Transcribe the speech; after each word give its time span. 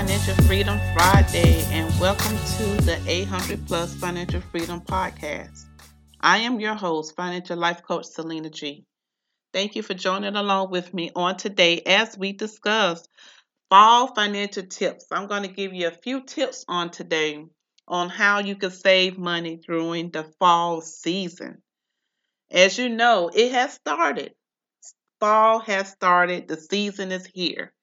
Financial 0.00 0.34
Freedom 0.46 0.80
Friday 0.94 1.62
and 1.72 2.00
welcome 2.00 2.34
to 2.56 2.84
the 2.86 2.98
800 3.06 3.66
Plus 3.66 3.92
Financial 3.92 4.40
Freedom 4.40 4.80
Podcast. 4.80 5.66
I 6.18 6.38
am 6.38 6.58
your 6.58 6.74
host, 6.74 7.14
Financial 7.14 7.58
Life 7.58 7.82
Coach 7.82 8.06
Selena 8.06 8.48
G. 8.48 8.86
Thank 9.52 9.76
you 9.76 9.82
for 9.82 9.92
joining 9.92 10.36
along 10.36 10.70
with 10.70 10.94
me 10.94 11.10
on 11.14 11.36
today 11.36 11.82
as 11.82 12.16
we 12.16 12.32
discuss 12.32 13.06
fall 13.68 14.14
financial 14.14 14.62
tips. 14.62 15.04
I'm 15.12 15.26
going 15.26 15.42
to 15.42 15.48
give 15.48 15.74
you 15.74 15.88
a 15.88 16.02
few 16.02 16.22
tips 16.22 16.64
on 16.66 16.88
today 16.88 17.44
on 17.86 18.08
how 18.08 18.38
you 18.38 18.56
can 18.56 18.70
save 18.70 19.18
money 19.18 19.60
during 19.68 20.10
the 20.10 20.24
fall 20.38 20.80
season. 20.80 21.60
As 22.50 22.78
you 22.78 22.88
know, 22.88 23.30
it 23.34 23.52
has 23.52 23.74
started. 23.74 24.32
Fall 25.20 25.58
has 25.58 25.90
started, 25.90 26.48
the 26.48 26.56
season 26.56 27.12
is 27.12 27.26
here 27.26 27.74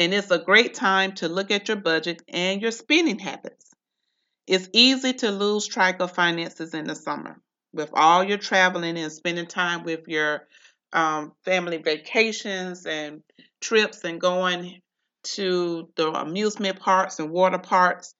and 0.00 0.14
it's 0.14 0.30
a 0.30 0.38
great 0.38 0.72
time 0.72 1.12
to 1.12 1.28
look 1.28 1.50
at 1.50 1.68
your 1.68 1.76
budget 1.76 2.22
and 2.26 2.62
your 2.62 2.70
spending 2.70 3.18
habits. 3.18 3.70
It's 4.46 4.70
easy 4.72 5.12
to 5.12 5.30
lose 5.30 5.66
track 5.68 6.00
of 6.00 6.12
finances 6.12 6.72
in 6.72 6.86
the 6.86 6.94
summer 6.94 7.38
with 7.74 7.90
all 7.92 8.24
your 8.24 8.38
traveling 8.38 8.96
and 8.96 9.12
spending 9.12 9.46
time 9.46 9.84
with 9.84 10.08
your 10.08 10.48
um, 10.94 11.32
family 11.44 11.76
vacations 11.76 12.86
and 12.86 13.22
trips 13.60 14.02
and 14.02 14.18
going 14.18 14.80
to 15.22 15.90
the 15.96 16.08
amusement 16.08 16.80
parks 16.80 17.18
and 17.18 17.30
water 17.30 17.58
parks. 17.58 18.14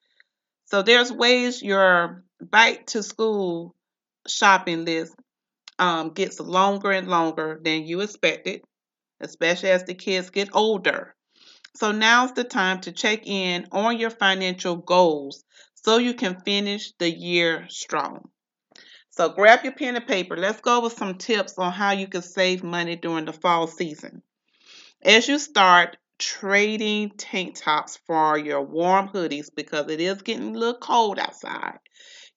So 0.66 0.82
there's 0.82 1.10
ways 1.10 1.62
your 1.62 2.24
bike 2.42 2.88
to 2.88 3.02
school 3.02 3.74
shopping 4.28 4.84
list 4.84 5.14
um, 5.78 6.10
gets 6.10 6.40
longer 6.40 6.90
and 6.90 7.08
longer 7.08 7.58
than 7.64 7.84
you 7.84 8.02
expected, 8.02 8.60
especially 9.20 9.70
as 9.70 9.84
the 9.84 9.94
kids 9.94 10.28
get 10.28 10.50
older. 10.52 11.16
So 11.74 11.92
now's 11.92 12.32
the 12.32 12.44
time 12.44 12.80
to 12.82 12.92
check 12.92 13.26
in 13.26 13.68
on 13.72 13.98
your 13.98 14.10
financial 14.10 14.76
goals 14.76 15.44
so 15.74 15.98
you 15.98 16.14
can 16.14 16.40
finish 16.40 16.92
the 16.98 17.10
year 17.10 17.66
strong. 17.68 18.28
So 19.10 19.28
grab 19.28 19.64
your 19.64 19.72
pen 19.72 19.96
and 19.96 20.06
paper. 20.06 20.36
Let's 20.36 20.60
go 20.60 20.78
over 20.78 20.90
some 20.90 21.18
tips 21.18 21.58
on 21.58 21.72
how 21.72 21.92
you 21.92 22.06
can 22.06 22.22
save 22.22 22.62
money 22.62 22.96
during 22.96 23.24
the 23.24 23.32
fall 23.32 23.66
season. 23.66 24.22
As 25.02 25.28
you 25.28 25.38
start 25.38 25.96
trading 26.18 27.10
tank 27.16 27.56
tops 27.56 27.98
for 28.06 28.38
your 28.38 28.62
warm 28.62 29.08
hoodies 29.08 29.48
because 29.54 29.90
it 29.90 30.00
is 30.00 30.22
getting 30.22 30.54
a 30.54 30.58
little 30.58 30.78
cold 30.78 31.18
outside, 31.18 31.78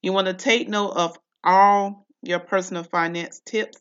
you 0.01 0.13
want 0.13 0.27
to 0.27 0.33
take 0.33 0.69
note 0.69 0.91
of 0.91 1.17
all 1.43 2.05
your 2.21 2.39
personal 2.39 2.83
finance 2.83 3.41
tips 3.45 3.77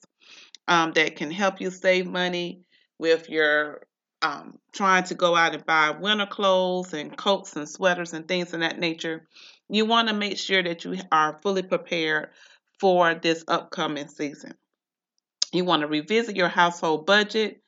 um, 0.67 0.93
that 0.93 1.17
can 1.17 1.31
help 1.31 1.61
you 1.61 1.71
save 1.71 2.07
money 2.07 2.63
with 2.99 3.29
your 3.29 3.87
um, 4.23 4.59
trying 4.73 5.05
to 5.05 5.15
go 5.15 5.35
out 5.35 5.55
and 5.55 5.67
buy 5.67 5.91
winter 5.91 6.27
clothes 6.27 6.95
and 6.95 7.17
coats 7.17 7.57
and 7.57 7.69
sweaters 7.69 8.13
and 8.13 8.27
things 8.27 8.55
of 8.55 8.61
that 8.61 8.79
nature, 8.79 9.27
you 9.69 9.85
want 9.85 10.09
to 10.09 10.15
make 10.15 10.39
sure 10.39 10.63
that 10.63 10.85
you 10.85 10.97
are 11.11 11.39
fully 11.43 11.63
prepared 11.63 12.31
for 12.79 13.15
this 13.15 13.45
upcoming 13.49 14.09
season. 14.09 14.55
You 15.53 15.65
want 15.65 15.83
to 15.83 15.89
revisit 15.89 16.37
your 16.37 16.49
household 16.49 17.07
budget. 17.07 17.61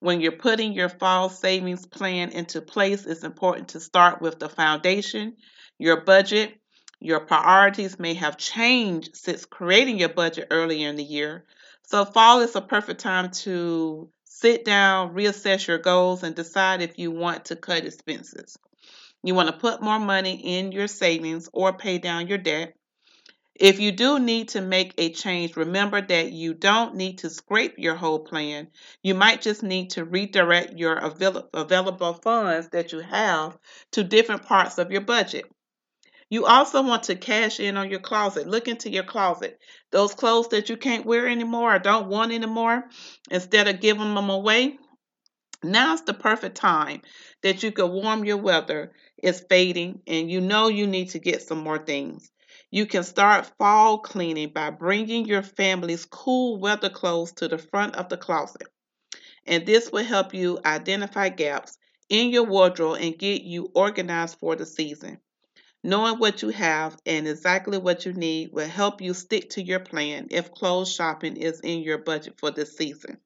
When 0.00 0.20
you're 0.20 0.32
putting 0.32 0.72
your 0.72 0.88
fall 0.88 1.28
savings 1.28 1.86
plan 1.86 2.30
into 2.30 2.60
place, 2.60 3.04
it's 3.06 3.24
important 3.24 3.68
to 3.70 3.80
start 3.80 4.20
with 4.20 4.38
the 4.38 4.48
foundation, 4.48 5.36
your 5.78 6.02
budget. 6.02 6.54
Your 7.00 7.20
priorities 7.20 7.98
may 7.98 8.14
have 8.14 8.36
changed 8.36 9.16
since 9.16 9.44
creating 9.44 9.98
your 9.98 10.08
budget 10.08 10.48
earlier 10.50 10.88
in 10.88 10.96
the 10.96 11.04
year. 11.04 11.44
So, 11.84 12.04
fall 12.04 12.40
is 12.40 12.56
a 12.56 12.60
perfect 12.60 13.00
time 13.00 13.30
to 13.30 14.10
Sit 14.40 14.64
down, 14.64 15.16
reassess 15.16 15.66
your 15.66 15.78
goals, 15.78 16.22
and 16.22 16.32
decide 16.32 16.80
if 16.80 16.96
you 16.96 17.10
want 17.10 17.46
to 17.46 17.56
cut 17.56 17.84
expenses. 17.84 18.56
You 19.24 19.34
want 19.34 19.48
to 19.48 19.58
put 19.58 19.82
more 19.82 19.98
money 19.98 20.58
in 20.58 20.70
your 20.70 20.86
savings 20.86 21.48
or 21.52 21.76
pay 21.76 21.98
down 21.98 22.28
your 22.28 22.38
debt. 22.38 22.74
If 23.56 23.80
you 23.80 23.92
do 23.92 24.20
need 24.20 24.50
to 24.50 24.60
make 24.60 24.94
a 24.98 25.12
change, 25.12 25.56
remember 25.56 26.00
that 26.00 26.32
you 26.32 26.54
don't 26.54 26.94
need 26.94 27.18
to 27.18 27.30
scrape 27.30 27.74
your 27.78 27.96
whole 27.96 28.20
plan. 28.20 28.68
You 29.02 29.14
might 29.16 29.42
just 29.42 29.64
need 29.64 29.90
to 29.90 30.04
redirect 30.04 30.78
your 30.78 30.96
avail- 30.96 31.48
available 31.52 32.14
funds 32.14 32.68
that 32.70 32.92
you 32.92 33.00
have 33.00 33.58
to 33.92 34.04
different 34.04 34.44
parts 34.44 34.78
of 34.78 34.92
your 34.92 35.02
budget. 35.02 35.46
You 36.30 36.44
also 36.44 36.82
want 36.82 37.04
to 37.04 37.16
cash 37.16 37.58
in 37.58 37.78
on 37.78 37.90
your 37.90 38.00
closet. 38.00 38.46
Look 38.46 38.68
into 38.68 38.90
your 38.90 39.04
closet. 39.04 39.58
Those 39.90 40.14
clothes 40.14 40.48
that 40.48 40.68
you 40.68 40.76
can't 40.76 41.06
wear 41.06 41.26
anymore 41.26 41.74
or 41.74 41.78
don't 41.78 42.08
want 42.08 42.32
anymore, 42.32 42.84
instead 43.30 43.66
of 43.66 43.80
giving 43.80 44.14
them 44.14 44.28
away, 44.28 44.78
now's 45.62 46.02
the 46.02 46.12
perfect 46.12 46.56
time 46.56 47.00
that 47.42 47.62
you 47.62 47.72
can 47.72 47.90
warm 47.90 48.26
your 48.26 48.36
weather 48.36 48.92
is 49.22 49.44
fading 49.48 50.02
and 50.06 50.30
you 50.30 50.42
know 50.42 50.68
you 50.68 50.86
need 50.86 51.10
to 51.10 51.18
get 51.18 51.42
some 51.42 51.58
more 51.58 51.78
things. 51.78 52.30
You 52.70 52.84
can 52.84 53.04
start 53.04 53.50
fall 53.56 54.00
cleaning 54.00 54.50
by 54.50 54.68
bringing 54.68 55.24
your 55.24 55.42
family's 55.42 56.04
cool 56.04 56.60
weather 56.60 56.90
clothes 56.90 57.32
to 57.36 57.48
the 57.48 57.56
front 57.56 57.96
of 57.96 58.10
the 58.10 58.18
closet. 58.18 58.68
And 59.46 59.64
this 59.64 59.90
will 59.90 60.04
help 60.04 60.34
you 60.34 60.58
identify 60.62 61.30
gaps 61.30 61.78
in 62.10 62.28
your 62.28 62.44
wardrobe 62.44 62.98
and 63.00 63.18
get 63.18 63.42
you 63.42 63.70
organized 63.74 64.38
for 64.38 64.54
the 64.54 64.66
season. 64.66 65.20
Knowing 65.88 66.18
what 66.18 66.42
you 66.42 66.50
have 66.50 66.98
and 67.06 67.26
exactly 67.26 67.78
what 67.78 68.04
you 68.04 68.12
need 68.12 68.52
will 68.52 68.68
help 68.68 69.00
you 69.00 69.14
stick 69.14 69.48
to 69.48 69.62
your 69.62 69.80
plan 69.80 70.26
if 70.30 70.52
clothes 70.52 70.92
shopping 70.92 71.34
is 71.38 71.60
in 71.60 71.80
your 71.80 71.96
budget 71.96 72.34
for 72.38 72.50
this 72.50 72.76
season. 72.76 73.16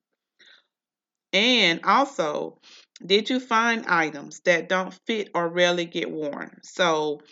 And 1.33 1.85
also, 1.85 2.61
did 3.05 3.31
you 3.31 3.41
find 3.41 3.85
items 3.87 4.39
that 4.45 4.69
don't 4.69 4.95
fit 5.09 5.31
or 5.35 5.49
rarely 5.49 5.87
get 5.87 6.09
worn? 6.09 6.61
So, 6.63 7.23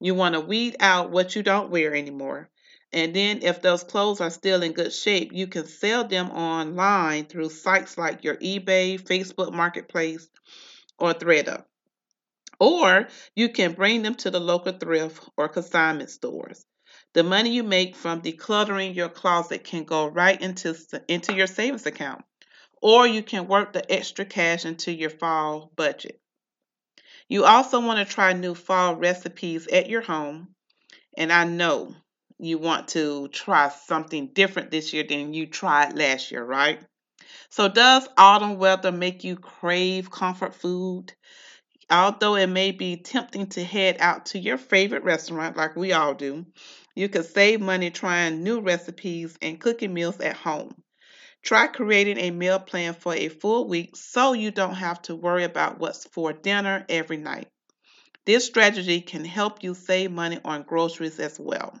you 0.00 0.16
want 0.16 0.34
to 0.34 0.40
weed 0.40 0.74
out 0.80 1.12
what 1.12 1.36
you 1.36 1.44
don't 1.44 1.70
wear 1.70 1.94
anymore. 1.94 2.50
And 2.92 3.14
then, 3.14 3.44
if 3.44 3.62
those 3.62 3.84
clothes 3.84 4.20
are 4.20 4.28
still 4.28 4.60
in 4.64 4.72
good 4.72 4.92
shape, 4.92 5.30
you 5.32 5.46
can 5.46 5.68
sell 5.68 6.02
them 6.02 6.32
online 6.32 7.26
through 7.26 7.50
sites 7.50 7.96
like 7.96 8.24
your 8.24 8.38
eBay, 8.38 9.00
Facebook 9.00 9.52
Marketplace, 9.52 10.28
or 10.98 11.14
ThredUp. 11.14 11.66
Or 12.60 13.08
you 13.34 13.48
can 13.48 13.72
bring 13.72 14.02
them 14.02 14.14
to 14.16 14.30
the 14.30 14.38
local 14.38 14.74
thrift 14.74 15.28
or 15.36 15.48
consignment 15.48 16.10
stores. 16.10 16.64
The 17.14 17.24
money 17.24 17.50
you 17.50 17.64
make 17.64 17.96
from 17.96 18.22
decluttering 18.22 18.94
your 18.94 19.08
closet 19.08 19.64
can 19.64 19.84
go 19.84 20.06
right 20.06 20.40
into, 20.40 20.76
into 21.08 21.34
your 21.34 21.46
savings 21.48 21.86
account, 21.86 22.22
or 22.82 23.06
you 23.06 23.22
can 23.22 23.48
work 23.48 23.72
the 23.72 23.90
extra 23.90 24.24
cash 24.24 24.64
into 24.64 24.92
your 24.92 25.10
fall 25.10 25.72
budget. 25.74 26.20
You 27.28 27.44
also 27.44 27.80
want 27.80 28.06
to 28.06 28.14
try 28.14 28.32
new 28.32 28.54
fall 28.54 28.96
recipes 28.96 29.66
at 29.68 29.88
your 29.88 30.02
home, 30.02 30.54
and 31.16 31.32
I 31.32 31.44
know 31.44 31.94
you 32.38 32.58
want 32.58 32.88
to 32.88 33.28
try 33.28 33.68
something 33.68 34.28
different 34.34 34.70
this 34.70 34.92
year 34.92 35.04
than 35.04 35.32
you 35.32 35.46
tried 35.46 35.96
last 35.96 36.30
year, 36.30 36.44
right? 36.44 36.80
So, 37.50 37.68
does 37.68 38.08
autumn 38.16 38.58
weather 38.58 38.92
make 38.92 39.24
you 39.24 39.36
crave 39.36 40.10
comfort 40.10 40.54
food? 40.54 41.12
Although 41.90 42.36
it 42.36 42.46
may 42.46 42.70
be 42.70 42.96
tempting 42.96 43.48
to 43.48 43.64
head 43.64 43.96
out 43.98 44.26
to 44.26 44.38
your 44.38 44.58
favorite 44.58 45.02
restaurant 45.02 45.56
like 45.56 45.74
we 45.74 45.92
all 45.92 46.14
do, 46.14 46.46
you 46.94 47.08
can 47.08 47.24
save 47.24 47.60
money 47.60 47.90
trying 47.90 48.44
new 48.44 48.60
recipes 48.60 49.36
and 49.42 49.60
cooking 49.60 49.92
meals 49.92 50.20
at 50.20 50.36
home. 50.36 50.74
Try 51.42 51.66
creating 51.66 52.18
a 52.18 52.30
meal 52.30 52.60
plan 52.60 52.94
for 52.94 53.14
a 53.14 53.28
full 53.28 53.66
week 53.66 53.96
so 53.96 54.34
you 54.34 54.52
don't 54.52 54.74
have 54.74 55.02
to 55.02 55.16
worry 55.16 55.44
about 55.44 55.80
what's 55.80 56.04
for 56.06 56.32
dinner 56.32 56.86
every 56.88 57.16
night. 57.16 57.48
This 58.24 58.46
strategy 58.46 59.00
can 59.00 59.24
help 59.24 59.64
you 59.64 59.74
save 59.74 60.12
money 60.12 60.38
on 60.44 60.62
groceries 60.62 61.18
as 61.18 61.40
well. 61.40 61.80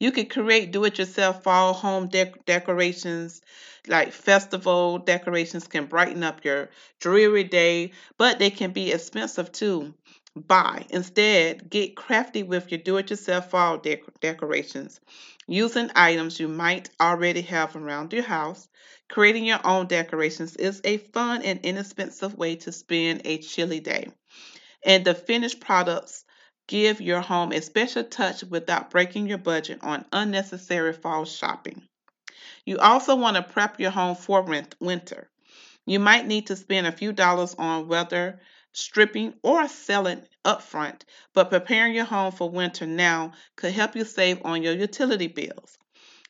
You 0.00 0.10
can 0.10 0.26
create 0.26 0.70
do 0.72 0.84
it 0.84 0.98
yourself 0.98 1.42
fall 1.42 1.74
home 1.74 2.08
dec- 2.08 2.44
decorations 2.46 3.42
like 3.86 4.12
festival 4.12 4.98
decorations 4.98 5.66
can 5.68 5.84
brighten 5.86 6.22
up 6.22 6.44
your 6.46 6.70
dreary 6.98 7.44
day, 7.44 7.92
but 8.16 8.38
they 8.38 8.50
can 8.50 8.72
be 8.72 8.90
expensive 8.92 9.52
too. 9.52 9.92
buy. 10.34 10.86
Instead, 10.88 11.68
get 11.68 11.94
crafty 11.94 12.42
with 12.42 12.70
your 12.72 12.80
do 12.80 12.96
it 12.96 13.10
yourself 13.10 13.50
fall 13.50 13.78
dec- 13.78 14.18
decorations. 14.20 14.98
Using 15.46 15.90
items 15.94 16.40
you 16.40 16.48
might 16.48 16.88
already 17.00 17.42
have 17.42 17.76
around 17.76 18.12
your 18.14 18.22
house, 18.22 18.68
creating 19.10 19.44
your 19.44 19.60
own 19.66 19.86
decorations 19.88 20.56
is 20.56 20.80
a 20.84 20.96
fun 20.96 21.42
and 21.42 21.60
inexpensive 21.62 22.34
way 22.34 22.56
to 22.56 22.72
spend 22.72 23.22
a 23.26 23.38
chilly 23.38 23.80
day. 23.80 24.08
And 24.84 25.04
the 25.06 25.14
finished 25.14 25.60
products 25.60 26.25
give 26.66 27.00
your 27.00 27.20
home 27.20 27.52
a 27.52 27.60
special 27.60 28.04
touch 28.04 28.42
without 28.44 28.90
breaking 28.90 29.26
your 29.26 29.38
budget 29.38 29.78
on 29.82 30.04
unnecessary 30.12 30.92
fall 30.92 31.24
shopping. 31.24 31.82
You 32.64 32.78
also 32.78 33.16
want 33.16 33.36
to 33.36 33.42
prep 33.42 33.78
your 33.78 33.92
home 33.92 34.16
for 34.16 34.42
winter. 34.80 35.30
You 35.84 36.00
might 36.00 36.26
need 36.26 36.48
to 36.48 36.56
spend 36.56 36.86
a 36.86 36.92
few 36.92 37.12
dollars 37.12 37.54
on 37.56 37.88
weather 37.88 38.40
stripping 38.72 39.34
or 39.42 39.68
selling 39.68 40.22
upfront, 40.44 41.02
but 41.32 41.50
preparing 41.50 41.94
your 41.94 42.04
home 42.04 42.32
for 42.32 42.50
winter 42.50 42.86
now 42.86 43.32
could 43.54 43.72
help 43.72 43.96
you 43.96 44.04
save 44.04 44.44
on 44.44 44.62
your 44.62 44.74
utility 44.74 45.28
bills. 45.28 45.78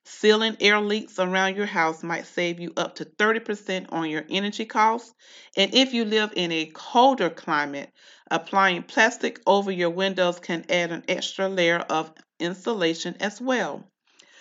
Sealing 0.09 0.57
air 0.61 0.81
leaks 0.81 1.19
around 1.19 1.57
your 1.57 1.67
house 1.67 2.05
might 2.05 2.27
save 2.27 2.61
you 2.61 2.73
up 2.77 2.95
to 2.95 3.05
30% 3.05 3.87
on 3.93 4.09
your 4.09 4.25
energy 4.31 4.65
costs. 4.65 5.13
And 5.57 5.75
if 5.75 5.95
you 5.95 6.05
live 6.05 6.33
in 6.37 6.53
a 6.53 6.67
colder 6.67 7.29
climate, 7.29 7.91
applying 8.31 8.85
plastic 8.85 9.41
over 9.49 9.73
your 9.73 9.91
windows 9.91 10.39
can 10.39 10.65
add 10.71 10.93
an 10.93 11.03
extra 11.09 11.49
layer 11.49 11.81
of 11.81 12.13
insulation 12.39 13.17
as 13.19 13.41
well. 13.41 13.85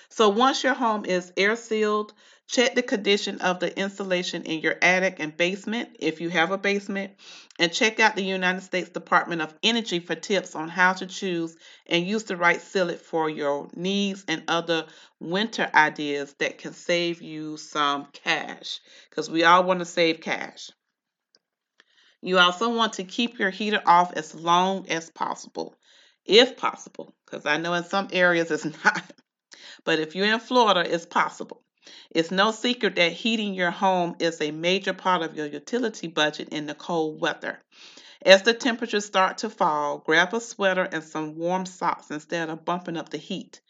So 0.10 0.30
once 0.30 0.64
your 0.64 0.76
home 0.76 1.04
is 1.04 1.34
air 1.36 1.56
sealed, 1.56 2.14
check 2.48 2.76
the 2.76 2.84
condition 2.84 3.42
of 3.42 3.60
the 3.60 3.78
insulation 3.78 4.44
in 4.44 4.60
your 4.60 4.76
attic 4.82 5.18
and 5.20 5.36
basement 5.36 5.90
if 6.00 6.22
you 6.22 6.30
have 6.30 6.52
a 6.52 6.58
basement, 6.58 7.14
and 7.58 7.74
check 7.74 8.00
out 8.00 8.16
the 8.16 8.24
United 8.24 8.62
States 8.62 8.90
Department 8.90 9.42
of 9.42 9.54
Energy 9.64 10.00
for 10.00 10.16
tips 10.16 10.56
on 10.56 10.70
how 10.70 10.94
to 10.94 11.08
choose 11.08 11.56
and 11.88 12.06
use 12.06 12.24
the 12.24 12.38
right 12.38 12.60
sealant 12.60 13.00
for 13.00 13.30
your 13.30 13.70
needs 13.76 14.24
and 14.28 14.44
other 14.48 14.86
winter 15.20 15.70
ideas 15.74 16.34
that 16.40 16.58
can 16.58 16.74
save 16.74 17.22
you 17.22 17.58
some 17.58 18.06
cash 18.14 18.80
because 19.10 19.30
we 19.30 19.44
all 19.44 19.64
want 19.64 19.80
to 19.80 19.86
save 19.86 20.22
cash. 20.22 20.70
You 22.22 22.40
also 22.40 22.74
want 22.76 22.94
to 22.94 23.04
keep 23.04 23.40
your 23.40 23.52
heater 23.52 23.82
off 23.86 24.14
as 24.14 24.34
long 24.34 24.90
as 24.90 25.10
possible, 25.10 25.76
if 26.26 26.58
possible, 26.58 27.14
because 27.26 27.46
I 27.46 27.58
know 27.58 27.74
in 27.74 27.84
some 27.84 28.10
areas 28.12 28.52
it's 28.52 28.66
not. 28.84 29.04
But 29.84 30.00
if 30.00 30.16
you're 30.16 30.34
in 30.34 30.40
Florida, 30.40 30.84
it's 30.92 31.06
possible. 31.06 31.62
It's 32.12 32.32
no 32.32 32.52
secret 32.52 32.96
that 32.96 33.12
heating 33.12 33.54
your 33.54 33.72
home 33.72 34.16
is 34.20 34.42
a 34.42 34.52
major 34.52 34.94
part 34.94 35.22
of 35.22 35.36
your 35.36 35.46
utility 35.46 36.08
budget 36.08 36.50
in 36.50 36.66
the 36.66 36.76
cold 36.76 37.22
weather. 37.22 37.62
As 38.26 38.44
the 38.44 38.54
temperatures 38.54 39.06
start 39.06 39.40
to 39.40 39.50
fall, 39.50 40.00
grab 40.00 40.34
a 40.34 40.42
sweater 40.42 40.84
and 40.84 41.04
some 41.04 41.36
warm 41.36 41.66
socks 41.66 42.10
instead 42.12 42.50
of 42.50 42.66
bumping 42.66 42.98
up 42.98 43.10
the 43.10 43.18
heat. 43.18 43.62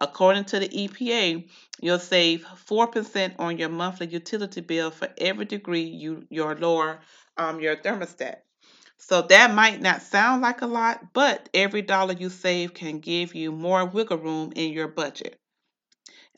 According 0.00 0.44
to 0.46 0.58
the 0.58 0.68
EPA, 0.68 1.48
you'll 1.80 1.98
save 1.98 2.46
4% 2.68 3.34
on 3.38 3.58
your 3.58 3.68
monthly 3.68 4.06
utility 4.08 4.60
bill 4.60 4.90
for 4.90 5.08
every 5.18 5.44
degree 5.44 5.84
you 5.84 6.26
your 6.30 6.56
lower 6.56 7.00
um, 7.36 7.60
your 7.60 7.76
thermostat. 7.76 8.36
So 8.96 9.22
that 9.22 9.54
might 9.54 9.80
not 9.80 10.02
sound 10.02 10.42
like 10.42 10.60
a 10.62 10.66
lot, 10.66 11.12
but 11.14 11.48
every 11.54 11.82
dollar 11.82 12.12
you 12.12 12.28
save 12.28 12.74
can 12.74 13.00
give 13.00 13.34
you 13.34 13.50
more 13.50 13.84
wiggle 13.86 14.18
room 14.18 14.52
in 14.54 14.72
your 14.72 14.88
budget. 14.88 15.39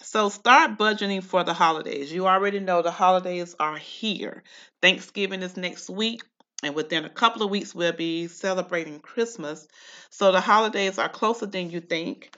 So 0.04 0.31
start 0.31 0.78
budgeting 0.78 1.22
for 1.22 1.44
the 1.44 1.54
holidays. 1.54 2.12
You 2.12 2.26
already 2.26 2.58
know 2.58 2.82
the 2.82 2.90
holidays 2.90 3.54
are 3.60 3.76
here. 3.76 4.43
Thanksgiving 4.81 5.43
is 5.43 5.56
next 5.56 5.88
week, 5.88 6.25
and 6.64 6.75
within 6.75 7.04
a 7.04 7.08
couple 7.08 7.44
of 7.44 7.50
weeks, 7.50 7.72
we'll 7.72 7.93
be 7.93 8.26
celebrating 8.26 8.99
Christmas. 8.99 9.69
So 10.10 10.32
the 10.32 10.40
holidays 10.40 10.99
are 10.99 11.08
closer 11.08 11.46
than 11.46 11.70
you 11.70 11.81
think. 11.81 12.37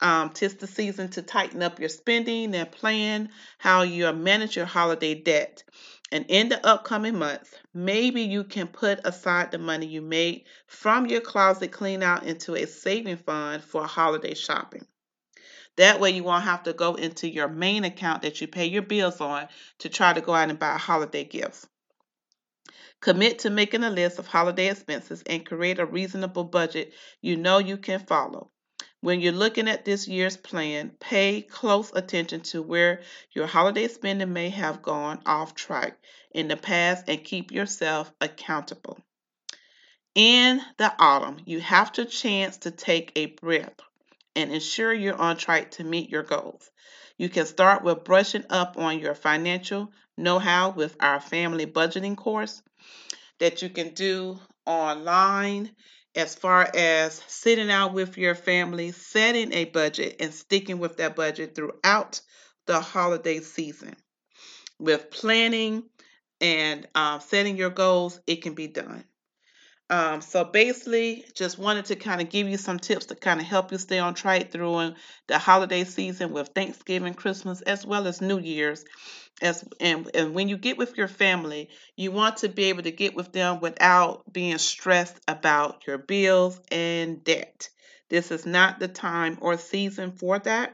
Um, 0.00 0.30
tis 0.30 0.56
the 0.56 0.66
season 0.66 1.10
to 1.10 1.22
tighten 1.22 1.62
up 1.62 1.78
your 1.78 1.90
spending 1.90 2.54
and 2.54 2.72
plan 2.72 3.28
how 3.58 3.82
you 3.82 4.10
manage 4.14 4.56
your 4.56 4.64
holiday 4.64 5.14
debt. 5.14 5.64
And 6.10 6.24
in 6.28 6.48
the 6.48 6.66
upcoming 6.66 7.18
months, 7.18 7.54
maybe 7.74 8.22
you 8.22 8.44
can 8.44 8.68
put 8.68 9.00
aside 9.04 9.50
the 9.50 9.58
money 9.58 9.86
you 9.86 10.00
made 10.00 10.44
from 10.66 11.06
your 11.06 11.20
closet 11.20 11.72
clean 11.72 12.02
out 12.02 12.24
into 12.24 12.54
a 12.54 12.66
saving 12.66 13.18
fund 13.18 13.62
for 13.62 13.86
holiday 13.86 14.34
shopping. 14.34 14.86
That 15.76 16.00
way, 16.00 16.10
you 16.10 16.22
won't 16.22 16.44
have 16.44 16.64
to 16.64 16.74
go 16.74 16.94
into 16.94 17.28
your 17.28 17.48
main 17.48 17.84
account 17.84 18.22
that 18.22 18.40
you 18.40 18.48
pay 18.48 18.66
your 18.66 18.82
bills 18.82 19.20
on 19.20 19.48
to 19.78 19.88
try 19.88 20.12
to 20.12 20.20
go 20.20 20.34
out 20.34 20.50
and 20.50 20.58
buy 20.58 20.76
holiday 20.76 21.24
gifts. 21.24 21.66
Commit 23.00 23.40
to 23.40 23.50
making 23.50 23.82
a 23.82 23.90
list 23.90 24.18
of 24.18 24.26
holiday 24.26 24.68
expenses 24.70 25.22
and 25.26 25.46
create 25.46 25.78
a 25.78 25.86
reasonable 25.86 26.44
budget 26.44 26.92
you 27.20 27.36
know 27.36 27.58
you 27.58 27.76
can 27.76 28.00
follow. 28.00 28.50
When 29.00 29.20
you're 29.20 29.32
looking 29.32 29.66
at 29.66 29.84
this 29.84 30.06
year's 30.06 30.36
plan, 30.36 30.92
pay 31.00 31.42
close 31.42 31.90
attention 31.92 32.42
to 32.42 32.62
where 32.62 33.02
your 33.32 33.48
holiday 33.48 33.88
spending 33.88 34.32
may 34.32 34.50
have 34.50 34.82
gone 34.82 35.20
off 35.26 35.54
track 35.56 35.98
in 36.30 36.46
the 36.46 36.56
past 36.56 37.06
and 37.08 37.24
keep 37.24 37.50
yourself 37.50 38.12
accountable. 38.20 39.00
In 40.14 40.60
the 40.76 40.94
autumn, 40.98 41.38
you 41.46 41.60
have 41.60 41.90
to 41.92 42.04
chance 42.04 42.58
to 42.58 42.70
take 42.70 43.10
a 43.16 43.26
breath 43.26 43.80
and 44.36 44.52
ensure 44.52 44.92
you're 44.92 45.20
on 45.20 45.36
track 45.36 45.72
to 45.72 45.84
meet 45.84 46.10
your 46.10 46.22
goals. 46.22 46.70
You 47.18 47.28
can 47.28 47.46
start 47.46 47.82
with 47.84 48.04
brushing 48.04 48.44
up 48.50 48.76
on 48.78 48.98
your 48.98 49.14
financial 49.14 49.92
know 50.16 50.38
how 50.38 50.70
with 50.70 50.96
our 51.00 51.20
family 51.20 51.66
budgeting 51.66 52.16
course 52.16 52.62
that 53.38 53.62
you 53.62 53.68
can 53.68 53.94
do 53.94 54.38
online 54.66 55.70
as 56.14 56.34
far 56.34 56.68
as 56.74 57.22
sitting 57.26 57.70
out 57.70 57.94
with 57.94 58.18
your 58.18 58.34
family, 58.34 58.92
setting 58.92 59.52
a 59.52 59.64
budget, 59.64 60.16
and 60.20 60.34
sticking 60.34 60.78
with 60.78 60.98
that 60.98 61.16
budget 61.16 61.54
throughout 61.54 62.20
the 62.66 62.80
holiday 62.80 63.40
season. 63.40 63.96
With 64.78 65.10
planning 65.10 65.84
and 66.40 66.86
uh, 66.94 67.18
setting 67.20 67.56
your 67.56 67.70
goals, 67.70 68.20
it 68.26 68.42
can 68.42 68.54
be 68.54 68.66
done. 68.66 69.04
Um, 69.92 70.22
so 70.22 70.42
basically, 70.42 71.22
just 71.34 71.58
wanted 71.58 71.84
to 71.86 71.96
kind 71.96 72.22
of 72.22 72.30
give 72.30 72.48
you 72.48 72.56
some 72.56 72.78
tips 72.78 73.06
to 73.06 73.14
kind 73.14 73.40
of 73.40 73.46
help 73.46 73.72
you 73.72 73.76
stay 73.76 73.98
on 73.98 74.14
track 74.14 74.50
through 74.50 74.94
the 75.28 75.38
holiday 75.38 75.84
season 75.84 76.32
with 76.32 76.48
Thanksgiving, 76.54 77.12
Christmas, 77.12 77.60
as 77.60 77.84
well 77.84 78.06
as 78.06 78.22
New 78.22 78.38
Year's. 78.38 78.86
As 79.42 79.62
and, 79.80 80.10
and 80.14 80.32
when 80.32 80.48
you 80.48 80.56
get 80.56 80.78
with 80.78 80.96
your 80.96 81.08
family, 81.08 81.68
you 81.94 82.10
want 82.10 82.38
to 82.38 82.48
be 82.48 82.64
able 82.64 82.84
to 82.84 82.90
get 82.90 83.14
with 83.14 83.32
them 83.32 83.60
without 83.60 84.32
being 84.32 84.56
stressed 84.56 85.20
about 85.28 85.86
your 85.86 85.98
bills 85.98 86.58
and 86.70 87.22
debt. 87.22 87.68
This 88.08 88.30
is 88.30 88.46
not 88.46 88.78
the 88.78 88.88
time 88.88 89.36
or 89.42 89.58
season 89.58 90.12
for 90.12 90.38
that. 90.38 90.72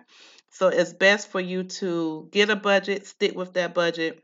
So 0.52 0.68
it's 0.68 0.92
best 0.92 1.32
for 1.32 1.40
you 1.40 1.64
to 1.64 2.28
get 2.30 2.50
a 2.50 2.56
budget, 2.56 3.08
stick 3.08 3.34
with 3.34 3.54
that 3.54 3.74
budget. 3.74 4.22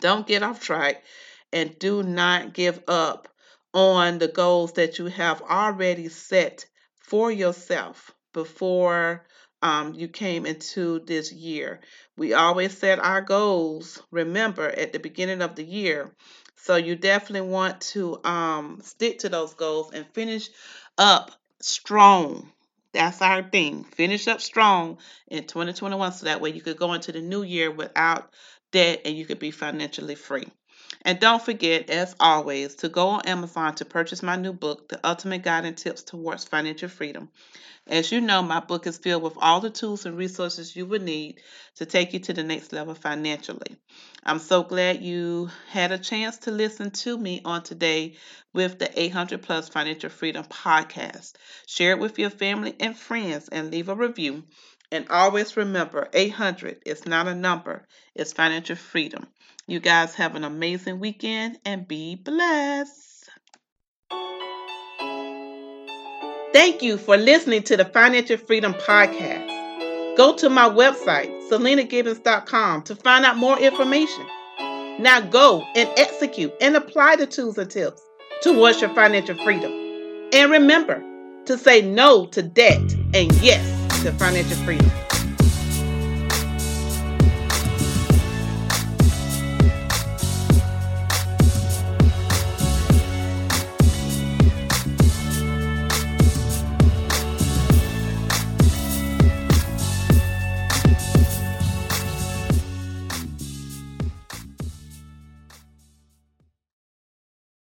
Don't 0.00 0.26
get 0.26 0.42
off 0.42 0.62
track 0.62 1.04
and 1.52 1.78
do 1.78 2.02
not 2.02 2.54
give 2.54 2.82
up 2.88 3.28
on 3.76 4.18
the 4.18 4.26
goals 4.26 4.72
that 4.72 4.98
you 4.98 5.04
have 5.04 5.42
already 5.42 6.08
set 6.08 6.64
for 6.96 7.30
yourself 7.30 8.10
before 8.32 9.26
um, 9.60 9.92
you 9.92 10.08
came 10.08 10.46
into 10.46 11.00
this 11.00 11.30
year. 11.30 11.80
We 12.16 12.32
always 12.32 12.76
set 12.76 12.98
our 12.98 13.20
goals, 13.20 14.02
remember, 14.10 14.66
at 14.66 14.94
the 14.94 14.98
beginning 14.98 15.42
of 15.42 15.56
the 15.56 15.62
year. 15.62 16.10
So 16.56 16.76
you 16.76 16.96
definitely 16.96 17.50
want 17.50 17.82
to 17.92 18.18
um, 18.24 18.80
stick 18.82 19.18
to 19.20 19.28
those 19.28 19.52
goals 19.52 19.92
and 19.92 20.06
finish 20.14 20.48
up 20.96 21.32
strong. 21.60 22.50
That's 22.94 23.20
our 23.20 23.42
thing. 23.42 23.84
Finish 23.84 24.26
up 24.26 24.40
strong 24.40 24.96
in 25.28 25.44
2021 25.44 26.12
so 26.12 26.24
that 26.24 26.40
way 26.40 26.48
you 26.48 26.62
could 26.62 26.78
go 26.78 26.94
into 26.94 27.12
the 27.12 27.20
new 27.20 27.42
year 27.42 27.70
without 27.70 28.30
debt 28.72 29.02
and 29.04 29.14
you 29.14 29.26
could 29.26 29.38
be 29.38 29.50
financially 29.50 30.14
free. 30.14 30.48
And 31.02 31.20
don't 31.20 31.42
forget, 31.42 31.90
as 31.90 32.16
always, 32.18 32.74
to 32.76 32.88
go 32.88 33.08
on 33.08 33.26
Amazon 33.26 33.74
to 33.76 33.84
purchase 33.84 34.22
my 34.22 34.36
new 34.36 34.52
book, 34.52 34.88
The 34.88 35.00
Ultimate 35.06 35.42
Guide 35.42 35.64
and 35.64 35.76
Tips 35.76 36.02
Towards 36.02 36.44
Financial 36.44 36.88
Freedom. 36.88 37.28
As 37.86 38.10
you 38.10 38.20
know, 38.20 38.42
my 38.42 38.58
book 38.58 38.88
is 38.88 38.98
filled 38.98 39.22
with 39.22 39.34
all 39.36 39.60
the 39.60 39.70
tools 39.70 40.06
and 40.06 40.16
resources 40.16 40.74
you 40.74 40.86
would 40.86 41.02
need 41.02 41.40
to 41.76 41.86
take 41.86 42.12
you 42.12 42.18
to 42.18 42.32
the 42.32 42.42
next 42.42 42.72
level 42.72 42.94
financially. 42.94 43.76
I'm 44.24 44.40
so 44.40 44.64
glad 44.64 45.02
you 45.02 45.50
had 45.70 45.92
a 45.92 45.98
chance 45.98 46.38
to 46.38 46.50
listen 46.50 46.90
to 46.90 47.16
me 47.16 47.42
on 47.44 47.62
today 47.62 48.16
with 48.52 48.80
the 48.80 48.90
800 49.00 49.42
Plus 49.42 49.68
Financial 49.68 50.10
Freedom 50.10 50.44
podcast. 50.44 51.34
Share 51.66 51.92
it 51.92 52.00
with 52.00 52.18
your 52.18 52.30
family 52.30 52.74
and 52.80 52.98
friends 52.98 53.48
and 53.48 53.70
leave 53.70 53.88
a 53.88 53.94
review. 53.94 54.42
And 54.90 55.08
always 55.08 55.56
remember 55.56 56.08
800 56.12 56.82
is 56.84 57.06
not 57.06 57.28
a 57.28 57.34
number, 57.36 57.86
it's 58.16 58.32
financial 58.32 58.74
freedom. 58.74 59.28
You 59.68 59.80
guys 59.80 60.14
have 60.14 60.36
an 60.36 60.44
amazing 60.44 61.00
weekend 61.00 61.58
and 61.64 61.88
be 61.88 62.14
blessed. 62.14 63.28
Thank 66.52 66.82
you 66.82 66.96
for 66.96 67.16
listening 67.16 67.64
to 67.64 67.76
the 67.76 67.84
Financial 67.84 68.36
Freedom 68.36 68.74
Podcast. 68.74 70.16
Go 70.16 70.36
to 70.36 70.48
my 70.48 70.68
website, 70.68 71.50
selenagibbons.com, 71.50 72.82
to 72.84 72.94
find 72.94 73.24
out 73.24 73.38
more 73.38 73.58
information. 73.58 74.24
Now 75.00 75.20
go 75.20 75.64
and 75.74 75.90
execute 75.96 76.52
and 76.60 76.76
apply 76.76 77.16
the 77.16 77.26
tools 77.26 77.58
and 77.58 77.68
tips 77.68 78.00
towards 78.42 78.80
your 78.80 78.94
financial 78.94 79.34
freedom. 79.42 79.72
And 80.32 80.52
remember 80.52 81.02
to 81.46 81.58
say 81.58 81.82
no 81.82 82.26
to 82.26 82.42
debt 82.42 82.92
and 83.14 83.32
yes 83.42 84.02
to 84.04 84.12
financial 84.12 84.56
freedom. 84.58 84.90